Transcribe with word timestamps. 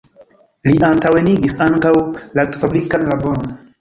Li 0.67 0.71
antaŭenigis 0.87 1.57
ankaŭ 1.65 1.91
laktofabrikan 2.41 3.07
laboron. 3.11 3.45